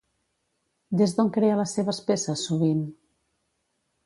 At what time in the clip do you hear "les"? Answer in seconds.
1.59-1.75